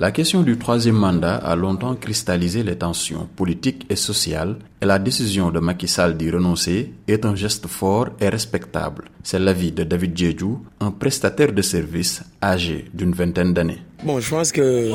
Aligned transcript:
La 0.00 0.12
question 0.12 0.40
du 0.40 0.56
troisième 0.56 0.94
mandat 0.94 1.34
a 1.36 1.54
longtemps 1.54 1.94
cristallisé 1.94 2.62
les 2.62 2.74
tensions 2.78 3.28
politiques 3.36 3.84
et 3.90 3.96
sociales 3.96 4.56
et 4.80 4.86
la 4.86 4.98
décision 4.98 5.50
de 5.50 5.60
Macky 5.60 5.88
Sall 5.88 6.16
d'y 6.16 6.30
renoncer 6.30 6.94
est 7.06 7.26
un 7.26 7.34
geste 7.34 7.66
fort 7.66 8.08
et 8.18 8.30
respectable. 8.30 9.10
C'est 9.22 9.38
l'avis 9.38 9.72
de 9.72 9.84
David 9.84 10.16
Djedjou, 10.16 10.62
un 10.80 10.90
prestataire 10.90 11.52
de 11.52 11.60
services 11.60 12.22
âgé 12.42 12.86
d'une 12.94 13.12
vingtaine 13.12 13.52
d'années. 13.52 13.82
Bon, 14.02 14.18
je 14.20 14.30
pense 14.30 14.52
que 14.52 14.90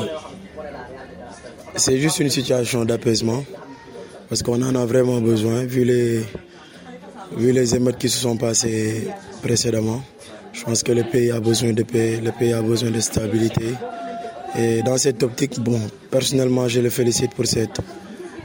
c'est 1.76 1.98
juste 1.98 2.18
une 2.18 2.30
situation 2.30 2.84
d'apaisement 2.84 3.44
parce 4.28 4.42
qu'on 4.42 4.60
en 4.60 4.74
a 4.74 4.84
vraiment 4.86 5.20
besoin 5.20 5.64
vu 5.66 5.84
les, 5.84 6.24
vu 7.36 7.52
les 7.52 7.76
émeutes 7.76 7.98
qui 7.98 8.08
se 8.08 8.18
sont 8.18 8.36
passées 8.36 9.06
précédemment. 9.40 10.02
Je 10.52 10.64
pense 10.64 10.82
que 10.82 10.90
le 10.90 11.04
pays 11.04 11.30
a 11.30 11.38
besoin 11.38 11.72
de 11.72 11.84
paix, 11.84 12.20
le 12.20 12.32
pays 12.32 12.52
a 12.54 12.60
besoin 12.60 12.90
de 12.90 12.98
stabilité. 12.98 13.74
Et 14.58 14.82
dans 14.82 14.96
cette 14.96 15.22
optique, 15.22 15.60
bon, 15.60 15.80
personnellement, 16.10 16.66
je 16.68 16.80
le 16.80 16.90
félicite 16.90 17.34
pour, 17.34 17.46
cette, 17.46 17.80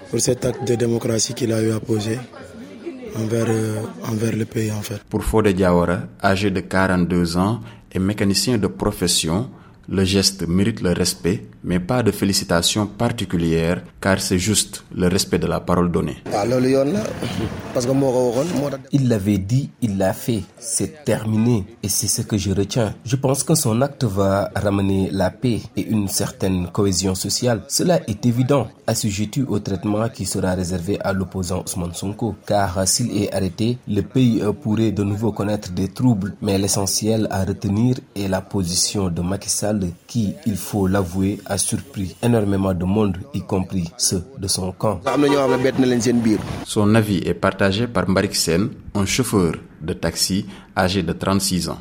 pour 0.09 0.19
cet 0.19 0.45
acte 0.45 0.67
de 0.67 0.75
démocratie 0.75 1.33
qu'il 1.33 1.53
a 1.53 1.61
eu 1.61 1.71
à 1.71 1.79
poser 1.79 2.19
envers, 3.15 3.45
euh, 3.49 3.75
envers 4.09 4.35
le 4.35 4.45
pays, 4.45 4.71
en 4.71 4.81
fait. 4.81 5.01
Pour 5.09 5.23
Fode 5.23 5.47
Diawara, 5.49 5.99
âgé 6.23 6.51
de 6.51 6.59
42 6.59 7.37
ans 7.37 7.61
et 7.91 7.99
mécanicien 7.99 8.57
de 8.57 8.67
profession, 8.67 9.49
le 9.89 10.03
geste 10.03 10.47
mérite 10.47 10.81
le 10.81 10.91
respect, 10.91 11.45
mais 11.63 11.79
pas 11.79 12.03
de 12.03 12.11
félicitations 12.11 12.87
particulières, 12.87 13.81
car 13.99 14.19
c'est 14.21 14.39
juste 14.39 14.83
le 14.95 15.07
respect 15.07 15.39
de 15.39 15.47
la 15.47 15.59
parole 15.59 15.91
donnée. 15.91 16.17
Il 18.91 19.07
l'avait 19.07 19.37
dit, 19.37 19.69
il 19.81 19.97
l'a 19.97 20.13
fait, 20.13 20.43
c'est 20.59 21.05
terminé, 21.05 21.63
et 21.81 21.87
c'est 21.87 22.07
ce 22.07 22.21
que 22.21 22.37
je 22.37 22.51
retiens. 22.51 22.93
Je 23.05 23.15
pense 23.15 23.43
que 23.43 23.55
son 23.55 23.81
acte 23.81 24.03
va 24.03 24.49
ramener 24.55 25.09
la 25.11 25.29
paix 25.29 25.61
et 25.77 25.81
une 25.87 26.07
certaine 26.07 26.67
cohésion 26.71 27.15
sociale. 27.15 27.61
Cela 27.69 28.01
est 28.09 28.25
évident, 28.25 28.67
assujetti 28.87 29.43
au 29.47 29.59
traitement 29.59 30.09
qui 30.09 30.25
sera 30.25 30.53
réservé 30.53 30.99
à 31.01 31.13
l'opposant 31.13 31.63
Ousmane 31.65 31.93
Sonko, 31.93 32.35
car 32.45 32.85
s'il 32.87 33.15
est 33.15 33.33
arrêté, 33.33 33.77
le 33.87 34.01
pays 34.01 34.41
pourrait 34.61 34.91
de 34.91 35.03
nouveau 35.03 35.31
connaître 35.31 35.71
des 35.71 35.87
troubles, 35.87 36.35
mais 36.41 36.57
l'essentiel 36.57 37.27
à 37.31 37.45
retenir 37.45 37.95
est 38.15 38.27
la 38.27 38.41
position 38.41 39.09
de 39.09 39.21
Macky 39.21 39.49
Sall 39.49 39.79
qui, 40.07 40.33
il 40.45 40.57
faut 40.57 40.87
l'avouer, 40.87 41.39
a 41.45 41.57
surpris 41.57 42.15
énormément 42.21 42.73
de 42.73 42.83
monde, 42.85 43.17
y 43.33 43.41
compris 43.41 43.89
ceux 43.97 44.23
de 44.37 44.47
son 44.47 44.71
camp. 44.73 44.99
Son 46.65 46.95
avis 46.95 47.17
est 47.25 47.33
partagé 47.33 47.60
par 47.87 48.09
Mbarik 48.09 48.35
un 48.95 49.05
chauffeur 49.05 49.53
de 49.81 49.93
taxi 49.93 50.45
âgé 50.75 51.03
de 51.03 51.13
36 51.13 51.69
ans. 51.69 51.79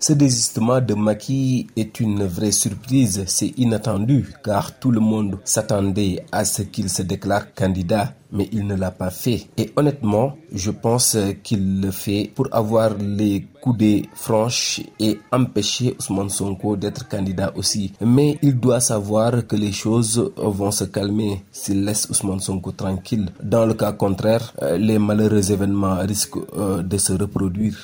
Ce 0.00 0.12
désistement 0.12 0.80
de 0.80 0.94
Maki 0.94 1.66
est 1.76 2.00
une 2.00 2.24
vraie 2.26 2.52
surprise, 2.52 3.24
c'est 3.26 3.52
inattendu 3.58 4.26
car 4.44 4.78
tout 4.78 4.90
le 4.90 5.00
monde 5.00 5.38
s'attendait 5.44 6.24
à 6.32 6.44
ce 6.44 6.62
qu'il 6.62 6.88
se 6.90 7.02
déclare 7.02 7.54
candidat, 7.54 8.14
mais 8.32 8.48
il 8.52 8.66
ne 8.66 8.74
l'a 8.76 8.90
pas 8.90 9.10
fait. 9.10 9.46
Et 9.56 9.70
honnêtement, 9.76 10.36
je 10.52 10.70
pense 10.70 11.16
qu'il 11.42 11.80
le 11.80 11.90
fait 11.90 12.30
pour 12.34 12.48
avoir 12.52 12.94
les 12.98 13.46
coudées 13.60 14.08
franches 14.14 14.80
et 14.98 15.18
empêcher 15.32 15.94
Ousmane 15.98 16.30
Sonko 16.30 16.76
d'être 16.76 17.08
candidat 17.08 17.52
aussi. 17.56 17.92
Mais 18.00 18.38
il 18.42 18.58
doit 18.58 18.80
savoir 18.80 19.46
que 19.46 19.56
les 19.56 19.72
choses 19.72 20.32
vont 20.36 20.70
se 20.70 20.84
calmer 20.84 21.42
s'il 21.52 21.84
laisse 21.84 22.08
Ousmane 22.10 22.40
Sonko 22.40 22.72
tranquille. 22.72 23.30
Dans 23.42 23.66
le 23.66 23.74
cas 23.74 23.92
contraire, 24.38 24.78
les 24.78 24.98
malheureux 24.98 25.50
événements 25.52 25.98
risquent 26.06 26.38
de 26.82 26.98
se 26.98 27.12
reproduire. 27.12 27.76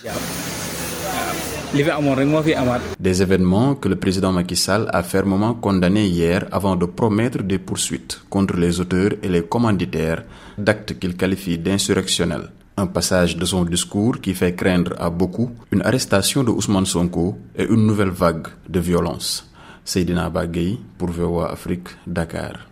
Des 3.00 3.22
événements 3.22 3.74
que 3.74 3.88
le 3.88 3.96
président 3.96 4.32
Macky 4.32 4.56
Sall 4.56 4.88
a 4.92 5.02
fermement 5.02 5.54
condamnés 5.54 6.06
hier 6.06 6.46
avant 6.52 6.76
de 6.76 6.86
promettre 6.86 7.42
des 7.42 7.58
poursuites 7.58 8.20
contre 8.30 8.56
les 8.56 8.80
auteurs 8.80 9.12
et 9.22 9.28
les 9.28 9.42
commanditaires 9.42 10.22
d'actes 10.56 10.98
qu'il 10.98 11.16
qualifie 11.16 11.58
d'insurrectionnels. 11.58 12.50
Un 12.78 12.86
passage 12.86 13.36
de 13.36 13.44
son 13.44 13.64
discours 13.64 14.20
qui 14.20 14.34
fait 14.34 14.54
craindre 14.54 14.92
à 14.98 15.10
beaucoup 15.10 15.50
une 15.72 15.82
arrestation 15.82 16.44
de 16.44 16.50
Ousmane 16.50 16.86
Sonko 16.86 17.36
et 17.56 17.64
une 17.64 17.86
nouvelle 17.86 18.10
vague 18.10 18.46
de 18.68 18.80
violence. 18.80 19.50
Seydina 19.84 20.28
Bagay 20.30 20.78
pour 20.98 21.08
VOA 21.10 21.50
Afrique, 21.52 21.88
Dakar. 22.06 22.56